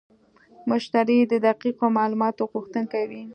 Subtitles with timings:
[0.69, 3.23] مشتری د دقیقو معلوماتو غوښتونکی وي.